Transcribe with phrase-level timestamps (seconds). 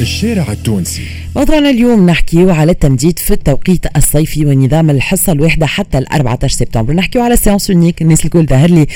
[0.00, 1.25] الشارع التونسي.
[1.36, 6.94] موضوعنا اليوم نحكيو على التمديد في التوقيت الصيفي ونظام الحصة الواحده حتى ال 14 سبتمبر.
[6.94, 8.86] نحكيو على séance unique الناس الكل ظهر لي.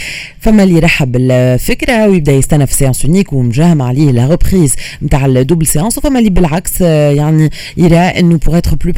[0.41, 5.33] فما اللي يرحب بالفكرة ويبدأ يستنى في séance unique ومجاهم عليه la reprise نتاع ال
[5.33, 8.93] double séance وفما اللي بالعكس آه، يعني يرى إنه pour être plus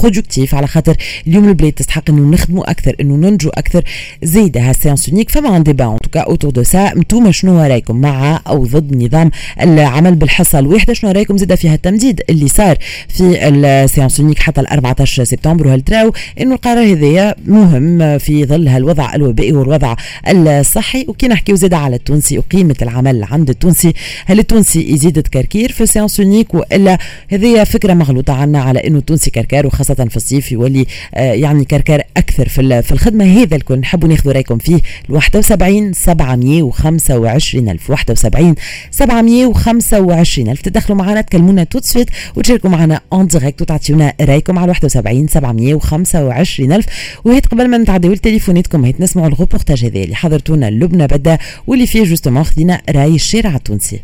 [0.00, 0.96] productif على خاطر
[1.26, 3.84] اليوم البلاد تستحق إنه نخدموا أكثر إنه ننتجو أكثر.
[4.22, 7.60] زايده ها séance unique فما un débat en tout cas autour de ça انتوما شنو
[7.60, 12.75] رايكم؟ مع أو ضد نظام العمل بالحصة الواحده شنو رايكم؟ زاده فيها التمديد اللي صار
[13.08, 18.44] في ال séance unique حتى ال 14 سبتمبر وهل تراو إنه القرار هذايا مهم في
[18.44, 19.96] ظل هالوضع الوبائي والوضع
[20.28, 23.92] الصحي؟ وكي نحكيو زاد على التونسي وقيمة العمل عند التونسي
[24.26, 28.98] هل التونسي يزيد تكركير في ال séance unique وإلا هذه فكرة مغلوطة عنا على إنه
[28.98, 33.24] التونسي كركار وخاصة في الصيف يولي آه، يعني كركار أكثر في في الخدمة.
[33.24, 34.74] هذا الكل نحبوا ناخذوا رأيكم فيه
[35.10, 38.54] ال 71 725 ألف 71
[38.90, 40.60] 725 ألف.
[40.60, 46.72] تدخلوا معنا تكلمونا tout de suite وتشاركوا معنا en direct وتعطيونا رأيكم على 71 725
[46.72, 46.86] ألف.
[47.24, 52.04] وهيت قبل ما نتعداو لتليفوناتكم هيت نسمعوا الغوبورتاج هذا اللي حضرتونا لبنى بدأ واللي فيه
[52.04, 54.00] justement خذينا رأي الشارع التونسي.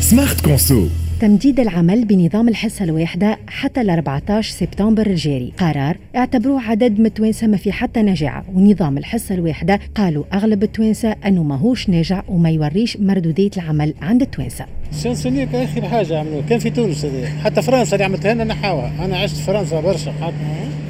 [0.00, 0.88] Smart Conso
[1.20, 5.52] تمديد العمل بنظام الحصة الواحدة حتى ال 14 سبتمبر الجاري.
[5.58, 11.16] قرار اعتبروه عدد من التوانسة ما في حتى نجاعة ونظام الحصة الواحدة قالوا أغلب التوانسة
[11.26, 14.66] أنه ماهوش ناجع وما يوريش مردودية العمل عند التوانسة.
[14.90, 16.42] séance unique آخر حاجة عملوها.
[16.48, 17.26] كان في تونس هذه.
[17.44, 19.04] حتى فرنسا اللي عملتها لنا نحاوها.
[19.04, 20.12] أنا عشت في فرنسا برشا.
[20.12, 20.34] حتى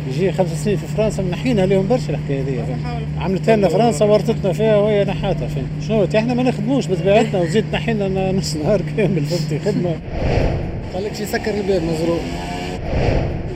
[0.09, 2.79] يجي خمس سنين في فرنسا منحينا لهم برشا الحكاية هذه.
[3.21, 5.67] عملت لنا فرنسا ورطتنا فيها وهي نحاتها فين.
[5.89, 9.97] شنو إحنا ما نخدموش بطبيعتنا وزيد نحينا نص نهار كامل فهمتي خدمة.
[10.95, 12.21] قال لك يسكر الباب مزروق.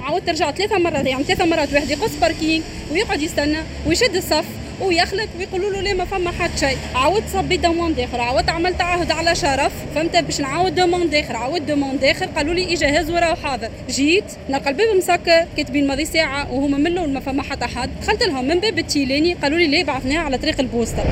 [0.03, 4.45] عاود ترجع ثلاثة مرات يعني ثلاثة مرات واحد يقص parking ويقعد يستنى ويشد الصف.
[4.81, 6.77] ويخلط ويقولوا له لا ما فما حد شيء.
[6.95, 8.21] عاود صبي demande آخر.
[8.21, 9.73] عاود عملت تعهد على شرف.
[9.95, 11.37] فهمت باش نعاود demande آخر.
[11.37, 12.27] عاود demande آخر.
[12.27, 17.13] قالوا لي اجهز وراه حاضر جيت نلقى الباب مسكر كاتبين ماضي ساعة وهما من الأول
[17.13, 17.91] ما فما حتى حد.
[18.03, 21.05] دخلت لهم من باب التيلاني قالوا لي لا بعثناها على طريق البوستر.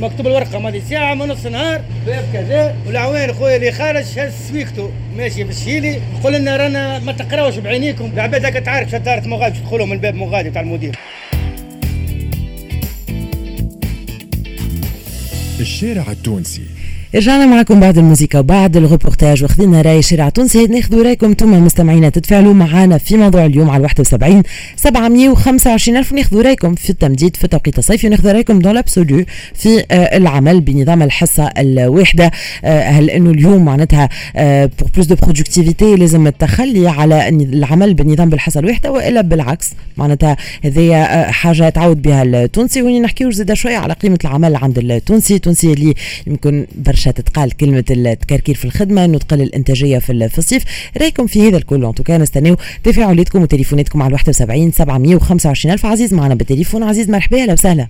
[0.00, 2.74] مكتوب الورقة ماضي ساعة من نص نهار باب كذا.
[2.86, 8.10] والعوان خويا اللي خارج هز سويكتو ماشي بالشيلي يقول لنا رانا ما تقراوش بعينيكم.
[8.14, 10.96] العباد هكا تعرف شطاره مغادي تدخلوا من الباب مغادي تاع المدير.
[15.68, 16.66] الشارع التونسي.
[17.14, 22.08] رجعنا معكم بعد الموسيقى وبعد الغوبورتاج واخذين رأي الشارع التونسي ناخذوا رأيكم أنتم مستمعينا.
[22.08, 24.42] تتفاعلوا معنا في موضوع اليوم على 71
[24.76, 26.12] 725 ألف.
[26.12, 28.06] وناخذوا رأيكم في التمديد في التوقيت الصيفي.
[28.06, 29.24] وناخذوا رأيكم دون لابسولو
[29.54, 32.30] في آه، العمل بنظام الحصة الواحدة.
[32.64, 34.08] آه، هل إنه اليوم معناتها
[34.66, 39.70] pour plus de productivité لازم التخلي على العمل بالنظام بالحصة الواحدة وإلا بالعكس.
[39.96, 42.82] معناتها هذه آه، حاجة تعود بها التونسي.
[42.82, 45.34] وين نحكيو زاده شوية على قيمة العمل عند التونسي.
[45.34, 45.94] التونسي اللي
[46.26, 46.66] يمكن
[47.04, 50.64] تتقال كلمة التكركير في الخدمة انه تقل الإنتاجية في في الصيف.
[51.00, 55.86] رأيكم في هذا الكل؟ en tout cas نستناو تفاعلاتكم وتليفوناتكم على 71 725 ألف.
[55.86, 56.82] عزيز معنا بالتليفون.
[56.82, 57.88] عزيز مرحبا أهلا وسهلا.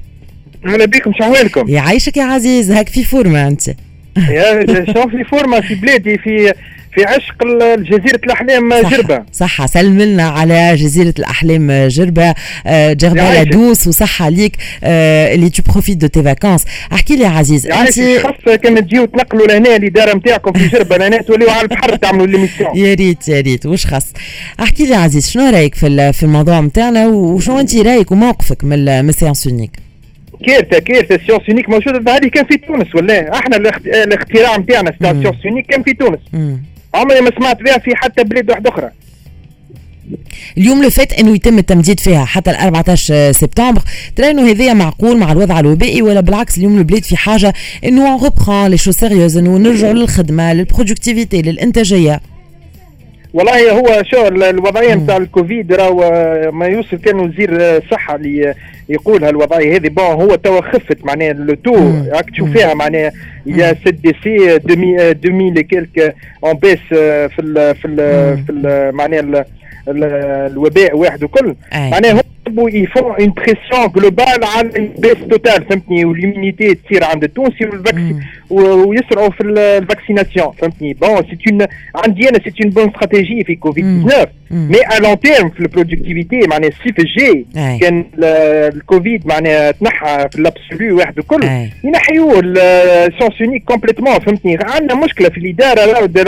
[0.67, 3.71] أهلا بكم شو أحوالكم؟ يعيشك يا عزيز هاك في forme أنت.
[4.31, 4.65] يا
[4.95, 6.53] شو في forme في بلادي في
[6.95, 7.45] في عشق
[7.79, 9.23] جزيرة الأحلام صح جربة.
[9.33, 12.35] صحة سلم لنا على جزيرة الأحلام جربة.
[12.67, 13.43] آه، جربة.
[13.43, 14.57] douce وصحة ليك.
[14.85, 17.77] آه، اللي تو profite de tes vacances احكي لي عزيز انت
[18.23, 22.77] خاصة كان تجيو تنقلوا لهنا الإدارة نتاعكم في جربة لهنا توليوا على البحر تعملوا l'émission
[22.77, 23.67] يا ريت يا ريت.
[23.67, 24.07] وش خاص؟
[24.61, 29.03] احكي لي عزيز شنو رأيك في في الموضوع نتاعنا وشنو أنت رأيك وموقفك من ال-
[29.03, 29.13] من
[30.41, 33.87] ال séance unique كارثة كارثة séance unique موجودة هذه كان في تونس ولا؟ إحنا الاخت-
[33.87, 35.22] الاختراع نتاعنا تاع مم.
[35.23, 36.19] séance unique كان في تونس.
[36.94, 38.91] عمري ما سمعت بها في حتى بلاد واحدة أخرى.
[40.59, 43.82] اليوم لو فات أنه يتم التمديد فيها حتى ال 14 سبتمبر.
[44.16, 48.23] ترى انه هذايا معقول مع الوضع الوبائي ولا بالعكس اليوم البلاد في حاجة أنه on
[48.25, 52.20] reprend les choses sérieuses أنه نرجعوا للخدمة لل productivité للإنتاجية.
[53.34, 58.15] والله هو شو ال- الوضعية نتاع الكوفيد راهو آه، ما يوسف كان وزير آه، الصحه
[58.15, 58.55] اللي
[58.89, 61.75] يقول هالوضعية هذه بون هو توا خفت معناها لو تو.
[62.12, 63.12] راك تشوف فيها معناها
[63.47, 66.14] يا 7 دي سي 2000 لي كيلك
[66.44, 67.97] اون بيس آه، في ال في ال.
[68.47, 69.44] في معناها ال-
[69.88, 70.05] ال-
[70.53, 71.55] الوباء واحد وكل.
[71.75, 74.69] معناها يحبوا يفون اون بريسيون جلوبال على
[74.99, 78.15] بيس توتال فهمتني واليمينيتي تصير عند التونسي والفاكسي
[78.50, 83.55] ويسرعوا في ال- الفاكسيناسيون فهمتني بون سي اون عندي أنا سي اون بون استراتيجي في
[83.56, 84.06] كوفيد مم.
[84.06, 84.69] 19 مم.
[84.71, 87.79] مي ا لون تيرم في البرودكتيفيتي معناها الصيف الجاي أي.
[87.79, 88.25] كان ال-
[88.77, 91.71] الكوفيد معناها تنحى في l'absolu واحد أي.
[91.85, 96.23] ينحيوه ال séance unique complètement فهمتني عندنا مشكله في الاداره راهو de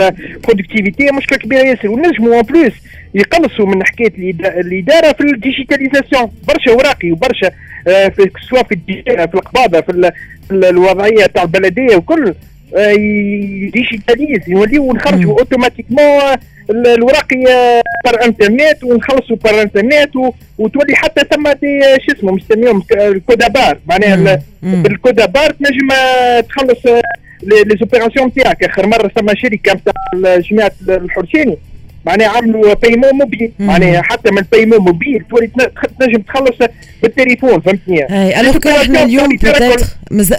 [0.47, 2.73] productivité مشكله كبيره ياسر ونجموا en plus
[3.13, 4.13] يقلصوا من حكايه
[4.59, 7.51] الاداره في ال digitalisation opérations برشا وراقي وبرشا
[7.87, 10.11] آه، في سواء في déjà في القباضة في, ال-
[10.47, 12.33] في ال- الوضعية تاع البلدية وكل
[12.77, 12.93] آه،
[13.73, 16.21] digitalisé يوليو نخرجوا automatiquement
[16.69, 20.09] ال- الوراقي آه، par internet ونخلصوا par internet
[20.57, 21.43] وتولي حتى ثم
[22.05, 24.41] شو اسمه نسميهم ال code à barres معناها.
[24.63, 25.87] بال code à barres تنجم
[26.49, 26.85] تخلص
[27.43, 28.63] les opérations تاعك.
[28.63, 31.57] آخر مرة ثم شركة نتاع جماعة الحرسيني
[32.05, 33.51] معناها عملوا paiement mobile.
[33.59, 36.57] معناها حتى من paiement mobile تولي تن- تنجم تخلص
[37.03, 39.29] بالتليفون فهمتني؟ اي alors que إحنا اليوم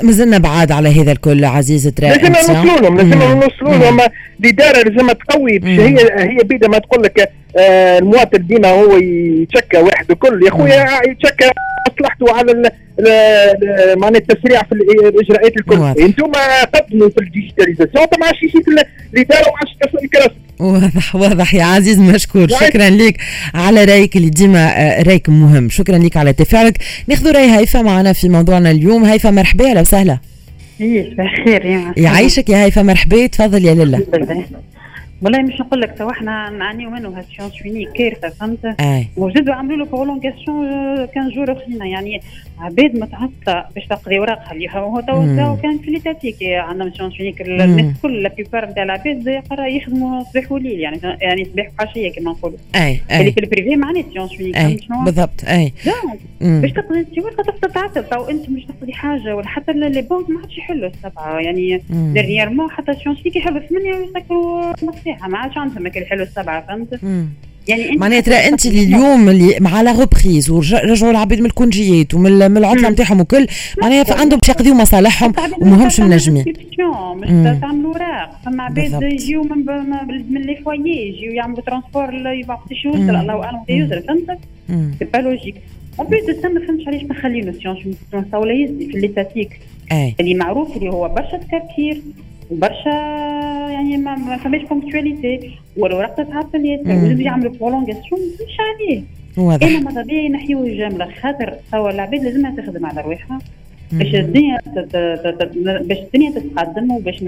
[0.03, 2.27] مازلنا بعاد على هذا الكل عزيزي ترى لازم.
[2.33, 3.19] نوصلوا لهم لازم.
[3.19, 4.01] نوصلوا لهم.
[4.41, 5.79] الإدارة لازم تقوي باش.
[5.81, 10.41] هي هي بيدا ما تقول لك آه، المواطن ديما هو يتشكى واحد الكل.
[10.47, 11.51] يا خويا يتشكى.
[11.91, 12.67] مصلحته على ال-
[13.01, 16.03] ال- ال- معناها التسريع في ال- الإجراءات الكل.
[16.03, 16.33] أنتم
[16.75, 18.85] قدموا في ال digitalisation ما عادش يجي في ال-
[19.15, 21.55] الاداره وما عادش تصل الكراسي واضح واضح.
[21.55, 22.49] يا عزيز مشكور.
[22.49, 23.17] شكرا لك
[23.55, 25.69] على رأيك اللي ديما آه، رأيك مهم.
[25.69, 29.05] شكرا لك على تفاعلك ناخذ رأي هيفا معنا في موضوعنا اليوم.
[29.05, 30.19] هيفا مرحبا أهلا وسهلا.
[30.81, 33.27] إيه بخير يا يعيشك يا هيفا مرحبا.
[33.27, 34.03] تفضل يا لله.
[35.23, 38.77] والله مش نقول لك تو إحنا نعانيو منه هال séance unique كارثه فهمت؟
[39.17, 40.67] وزادوا عملوا له prolongation
[41.07, 42.21] quinze jours اخرين يعني
[42.59, 47.41] عباد متعطله باش تقضي اوراقها اللي هو تو كان في l'étatique عندنا séance unique.
[47.41, 52.59] الناس كل la plupart نتاع العباد يخدموا صباح وليل يعني يعني صباح وعشيه كما نقولوا.
[52.75, 55.73] أي اللي في ال privé معناه séance unique أي؟ بالضبط أي.
[56.41, 60.31] باش تقضي انت ورقه تبدا تعطل تو أنت مش تقضي حاجة ولا حتى les banques
[60.31, 61.83] ما عادش يحلوا السبعة يعني.
[61.91, 64.73] dernièrement حتى séance unique يحبوا ثمانية ويسكروا
[65.13, 67.27] نصيحة ما عادش عندهم هكا يحلوا السبعة فهمت مم.
[67.69, 72.33] يعني حتى أنت اليوم اللي مع la reprise ورجعوا العباد من ال congé يات ومن
[72.51, 72.91] من العطلة.
[72.91, 73.47] نتاعهم وكل
[73.83, 76.45] معناها عندهم باش يقضيو مصالحهم وماهمش منجمين
[76.79, 77.59] مم.
[77.61, 79.03] تعملوا اوراق فما عباد.
[79.03, 79.59] يجيو من
[80.31, 82.65] من- les foyers يجيو يعملوا transport يبعثوا.
[82.85, 84.39] يوصل الله اعلم يوصل فهمت.
[84.99, 85.55] c'est pas logique
[85.99, 87.87] en plus de ما فهمتش علاش ما خلينا séance
[88.35, 89.61] ولا يزي في l'étatique
[89.93, 92.03] اي اللي معروف اللي هو برشا تكركير
[92.53, 92.91] وبرشا
[93.73, 96.91] يعني ما, ما فماش ponctualité والوراق تتعطل ياسر.
[96.91, 99.03] ولازم يعملوا prolongation مش عليه.
[99.37, 99.67] واضح.
[99.67, 103.39] أنا ماذا بيا ينحيوا الجملة؟ خاطر توا العباد لازمها تخدم على روحها.
[103.93, 104.15] باش.
[104.15, 104.59] الدنيا
[105.81, 107.25] باش الدنيا تتقدم وباش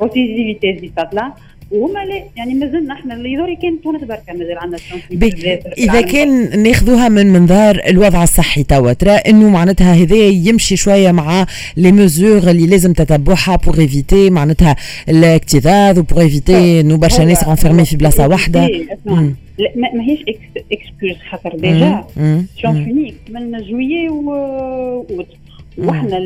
[0.00, 1.34] productivité تزيد تطلع
[1.70, 4.78] وهما لا يعني مازلنا إحنا اللي يدوري كان تونس بركه مازال عندنا
[5.78, 11.46] إذا كان ناخذوها من منظار الوضع الصحي توا ترى إنه معناتها هذا يمشي شوية مع
[11.76, 14.76] les mesures اللي لازم تتبعها pour éviter معناتها
[15.08, 18.70] الاكتظاظ و pour éviter إنه برشا ناس renfermés في بلاصة واحدة
[19.06, 19.34] مم.
[19.58, 20.24] لا ما ما هيش
[20.72, 22.04] excuse خاطر déjà.
[22.60, 25.24] فينيك من juillet و.
[25.78, 26.18] وإحنا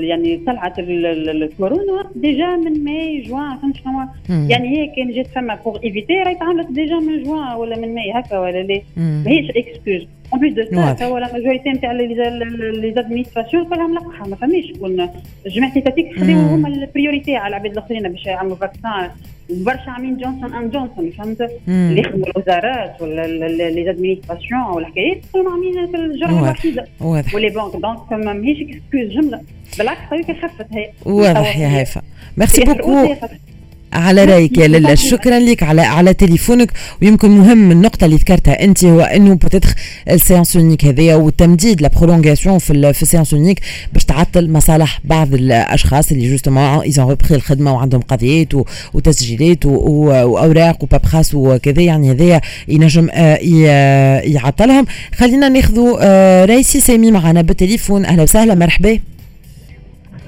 [0.00, 4.08] يعني طلعت ال- ال- الكورونا déjà من ماي جوان فهمت شنو.
[4.48, 8.12] يعني هي كان جات فما pour éviter راهي تعملت déjà من جوان ولا من ماي
[8.14, 8.80] هكا ولا لا.
[8.96, 10.76] ماهيش excuse en plus de.
[10.80, 15.08] ça توا la majorité نتاع les administrations كلها ملقحه ما فماش شكون
[15.46, 16.48] الجماعه l'étatique خذيو مم.
[16.48, 19.10] هما ال priorité على العباد الآخرين باش يعملوا vaccin
[19.50, 21.50] وبرشا عاملين Johnson & Johnson فهمت.
[21.68, 23.26] اللي يخدموا الوزارات ولا
[23.70, 26.38] les administrations ولا الحكايات كلهم عاملين في الجرعة.
[26.38, 26.86] الوحيدة.
[27.00, 27.34] واضح.
[27.34, 29.40] و les banques donc ما ماهيش excuse جملة.
[29.78, 30.90] بالعكس هذيك خفت هي.
[31.06, 32.02] واضح يا هيفا.
[32.36, 33.14] merci beaucoup.
[33.92, 36.72] على رأيك يا لالا شكرا لك على على تليفونك
[37.02, 39.74] ويمكن مهم النقطة اللي ذكرتها أنت هو إنه peut-être
[40.10, 43.60] ال séance unique هذايا والتمديد la prolongation في في ال séance unique
[43.92, 48.48] باش تعطل مصالح بعض الأشخاص اللي justement ils ont repris الخدمة وعندهم قضيات
[48.94, 54.86] وتسجيلات وأوراق وبابخاس وكذا يعني هذايا ينجم آه، ي- يعطلهم.
[55.14, 58.04] خلينا ناخذوا آه، رئيسي سامي معنا بالتليفون.
[58.04, 58.98] أهلا وسهلا مرحبا.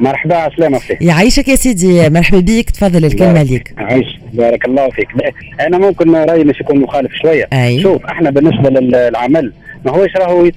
[0.01, 5.09] مرحبا عسلامة فيك يعيشك يا سيدي مرحبا بيك تفضل الكلمة ليك عايش بارك الله فيك
[5.61, 7.81] أنا ممكن رأيي مش يكون مخالف شوية أي.
[7.81, 9.53] شوف إحنا بالنسبة للعمل
[9.85, 10.55] ما هوش راهو يت...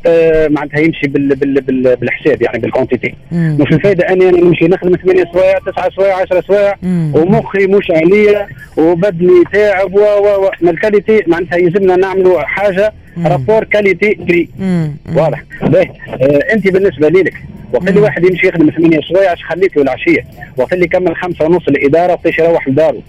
[0.51, 1.35] معناتها يمشي بال...
[1.35, 1.61] بال...
[1.61, 1.95] بال...
[1.95, 3.15] بالحساب يعني بال quantité.
[3.31, 6.75] مش الفايدة أني أنا نمشي نخدم ثمانية سوايع تسعة سوايع 10 سوايع.
[7.13, 12.93] ومخي مش عليا وبدني تاعب و و و ال qualité معناتها يلزمنا نعملوا حاجة.
[13.25, 14.49] rapport qualité prix.
[15.15, 17.33] واضح باهي آه أنت بالنسبة لي لك
[17.75, 17.99] وقت اللي.
[17.99, 20.25] واحد يمشي يخدم ثمانية سوايع اش خليته العشية
[20.57, 23.01] وقت اللي يكمل خمسة ونص الإدارة وقتاش يروح لداره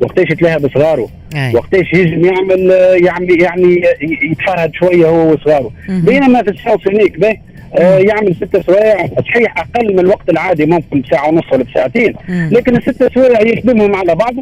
[0.00, 1.08] وقتاش يتلاهى بصغاره.
[1.54, 2.70] وقتاش يجم يعمل
[3.04, 3.82] يعني يعني
[4.30, 5.70] يتفرهد شوية هو وصغاره.
[5.88, 7.36] بينما في ال séance unique باهي
[7.78, 12.14] آه يعمل ست سوايع صحيح أقل من الوقت العادي ممكن بساعه ونص ولا بساعتين.
[12.28, 14.34] لكن الست سوايع يخدمهم على بعض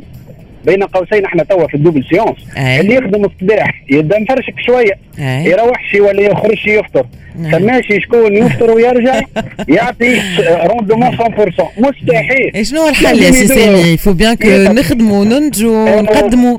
[0.65, 2.81] بين قوسين إحنا توا في ال double séance أي.
[2.81, 5.45] اللي يخدم الصباح يبدأ مفرشك شوية أي.
[5.45, 7.07] يروحش ولا يخرجش يفطر
[7.39, 7.53] نعم.
[7.53, 9.21] فماشي شكون يفطر ويرجع
[9.69, 10.21] يعطي
[10.65, 11.21] rendement 100%
[11.79, 14.49] مستحيل إيه شنو الحل يا سي سامي؟ يفو بيان كو.
[14.49, 16.59] نخدموا وننتجوا ونقدموا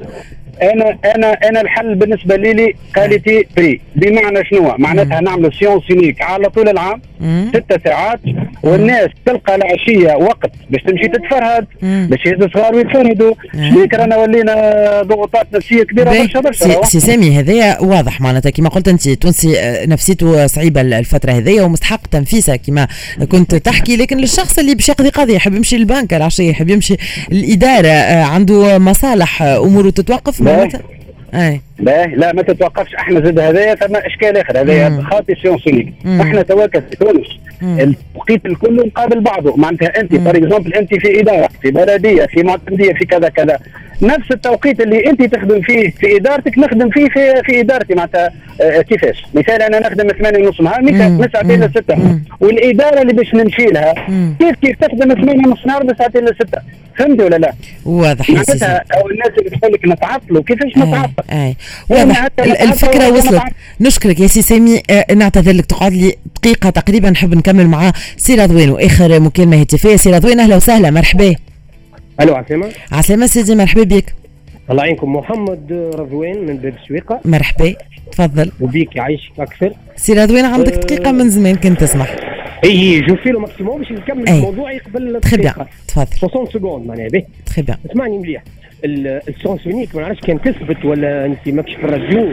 [0.61, 6.21] أنا أنا أنا الحل بالنسبة لي les qualité prix بمعنى شنو؟ معناتها نعملوا séance unique
[6.21, 7.01] على طول العام.
[7.49, 8.19] ست ساعات
[8.63, 11.65] والناس تلقى العشية وقت باش تمشي تتفرهد.
[11.81, 13.33] باش يهزوا صغار ويتفرهدوا.
[13.53, 16.09] شنيك رانا ولينا ضغوطات نفسية كبيرة.
[16.09, 18.49] برشا برشا سي, سامي هذايا واضح معناتها.
[18.49, 22.87] كما قلت أنت تونسي آه، نفسيته صعيبة الفترة هذيا ومستحق تنفيسه كما
[23.31, 26.97] كنت تحكي لكن للشخص اللي باش يقضي قضية يحب يمشي للبنك العشية يحب يمشي
[27.31, 30.81] الاداره آه، عنده مصالح آه، أموره تتوقف معناتها
[31.33, 31.61] أي.
[31.79, 32.15] باهي.
[32.15, 32.95] لا ما تتوقفش.
[32.95, 34.61] إحنا زاد هذايا ثم إشكال آخر.
[34.61, 36.21] هذايا خاطي séance unique مم.
[36.21, 37.27] إحنا توكل في تونس.
[37.63, 39.55] التوقيت الكل مقابل بعضه.
[39.55, 40.15] معناتها أنت.
[40.15, 43.59] par exemple أنت في إدارة في بلدية في معتمدية في كذا كذا.
[44.01, 48.31] نفس التوقيت اللي انت تخدم فيه في ادارتك نخدم فيه في في ادارتي معناتها
[48.61, 50.81] آه، كيفاش مثال أنا نخدم 8 ونص نهار.
[50.81, 51.63] من ساعتين.
[51.63, 52.23] لستة مم.
[52.39, 53.93] والإدارة اللي باش نمشي لها.
[54.39, 56.61] كيف كيف تخدم 8 ونص نهار من ساعتين لستة
[56.97, 57.53] فهمت ولا لا؟
[57.85, 61.55] واضح يا سي سامي معناتها أو الناس اللي تقول لك نتعطلوا كيفاش نتعطل؟ اي
[61.89, 63.41] وأنا واضح الفكرة وصلت.
[63.81, 68.35] نشكرك يا سي سامي آه، نعتذر لك تقعد لي دقيقة تقريبا نحب نكمل مع سي
[68.35, 71.35] رضوان واخر مكالمة هاتفية سي رضوان أهلا وسهلا مرحبا
[72.21, 74.15] ألو عسلامة عسلامة سيدي مرحبا بك.
[74.71, 75.13] الله يعينكم.
[75.15, 77.21] محمد رضوان من باب السويقة.
[77.25, 77.75] مرحبا.
[78.11, 78.51] تفضل.
[78.61, 79.73] وبيك يعيشك أكثر.
[79.95, 82.15] سي رضوان عندك أه، دقيقة من زمان كنت تسمح
[82.63, 84.29] et je fais le maximum باش نكمل.
[84.29, 85.67] الموضوع قبل très bien دقيقة.
[85.87, 86.05] تفضل.
[86.29, 87.23] 60 secondes معناها باهي.
[87.45, 88.43] très bien اسمعني مليح.
[88.85, 92.31] ال- ال séance unique ما نعرفش كان تثبت ولا أنت ماكش في الراديو.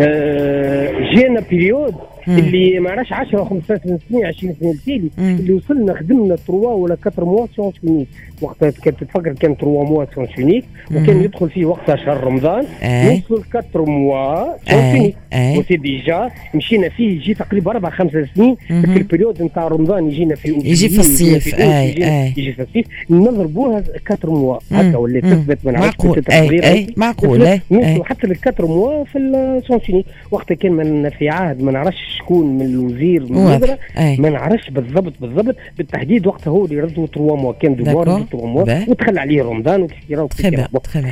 [0.00, 1.94] آه جينا période.
[2.28, 5.10] اللي ما نعرفش 10 15 سنة 20 سنة التالي.
[5.18, 8.08] اللي وصلنا خدمنا 3 ولا 4 mois séance unique
[8.42, 11.24] وقتها كانت تتفكر كان 3 mois séance unique وكان.
[11.24, 12.64] يدخل فيه وقتها شهر رمضان.
[12.82, 13.44] نوصل
[13.76, 14.96] 4 mois séance أي.
[14.96, 15.58] unique أي.
[15.58, 18.54] و c'est déjà مشينا فيه يجي تقريبا أربع خمس سنين.
[18.54, 21.46] في ال période نتاع رمضان يجينا في يجي في الصيف.
[21.46, 25.20] يجي في الصيف نضربوها 4 mois هكا ولا.
[25.20, 26.22] تثبت ما نعرفش معقول.
[26.96, 27.60] معقول.
[27.70, 31.72] نوصلوا حتى لل quatre mois في ال séance unique وقتها كان من في عهد ما
[31.72, 33.38] نعرفش شكون من الوزير من.
[33.38, 33.78] الوزراء.
[33.96, 38.04] ما نعرفش بالضبط بالضبط بالتحديد وقتها هو اللي ردوا 3 موا كان دوار.
[38.04, 38.88] 3 موا.
[38.88, 39.88] ودخل عليه رمضان
[40.28, 40.68] très bien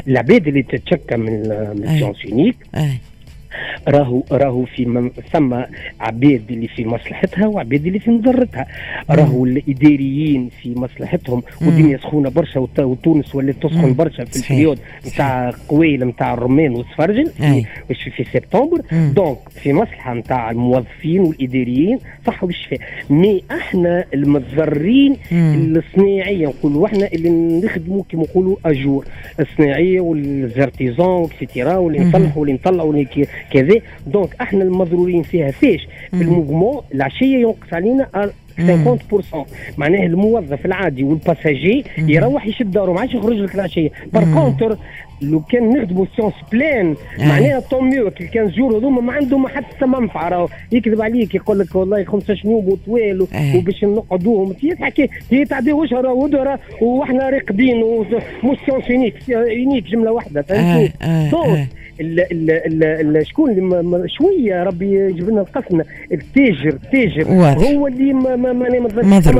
[0.08, 1.32] العباد اللي تتشكى من
[1.76, 1.96] من أي.
[1.96, 2.90] ال séance unique أي.
[3.88, 5.54] راهو راهو في ثم
[6.00, 8.66] عباد اللي في مصلحتها وعباد اللي في مضرتها
[9.10, 11.42] راهو الإداريين في مصلحتهم.
[11.62, 13.54] والدنيا سخونه برشا وت- وتونس ولات.
[13.62, 14.50] تسخن برشا في.
[14.50, 17.30] ال période نتاع قويل نتاع الرمان والسفرجل.
[17.88, 18.80] في, في, سبتمبر.
[18.92, 22.78] donc في مصلحة نتاع الموظفين والإداريين صح بالشفاء
[23.10, 25.16] mais أحنا المتضررين.
[25.32, 27.30] الصناعية نقولوا أحنا اللي
[27.64, 29.06] نخدموا كما نقولوا أجور
[29.40, 32.00] الصناعية و les artisans et cetera واللي.
[32.04, 36.22] نصلحوا واللي نطلعوا واللي كذا donc إحنا المضرورين فيها فيش في.
[36.22, 39.46] ال mouvement العشيه ينقص علينا ال- 50%
[39.78, 41.84] معناه الموظف العادي وال passager.
[41.98, 44.24] يروح يشد داره ما عادش يخرج لك العشيه par.
[44.34, 44.76] contre
[45.22, 46.94] لو كان نخدموا séance pleine.
[47.18, 51.58] معناها tant mieux كي كان جور هذوما ما عندهم حتى منفعة راهو يكذب عليك يقول
[51.58, 53.26] لك والله 15 يوم وطوال.
[53.56, 60.12] وباش نقعدوهم هي تحكي هي تعدي اشهر ودرة وإحنا راقدين ومش séance unique unique جملة
[60.12, 60.92] واحدة فهمتني
[63.22, 65.80] شكون اللي شوية ربي يجيب لنا القسم.
[66.12, 67.28] التاجر التاجر.
[67.28, 68.68] هو اللي ما ما ما.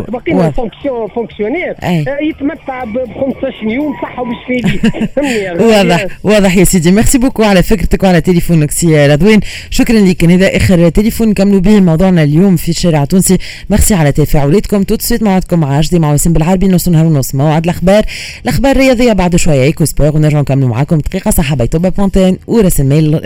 [0.09, 0.51] باقيين.
[0.53, 1.75] fonction fonctionnaire.
[1.83, 3.93] آه، يتمتع ب 15 يوم
[5.17, 5.65] فهمني يا غالي.
[5.65, 6.07] واضح.
[6.25, 6.91] واضح يا سيدي.
[6.93, 9.41] merci beaucoup على فكرتك وعلى تليفونك سي رضوان.
[9.71, 13.39] شكرا لك هذا آخر تليفون نكملوا به موضوعنا اليوم في الشارع التونسي.
[13.71, 14.83] ميرسي على تفاعلاتكم.
[14.83, 16.69] تو سويت موعدكم مع عجدي مع وسيم بالعربي.
[16.69, 18.05] نص نهار ونص موعد الأخبار.
[18.45, 19.63] الأخبار الرياضية بعد شوية.
[19.63, 20.99] ايكو سبور ونرجعوا نكملوا معاكم.
[20.99, 21.57] دقيقة صحة.
[21.57, 23.21] بيتوبا بونتين ورسم ميل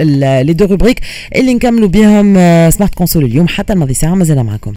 [0.47, 1.01] لي دو روبريك
[1.37, 2.35] اللي نكملوا بهم
[2.71, 4.75] سمارت كونسول اليوم حتى الماضي ساعه مازال معكم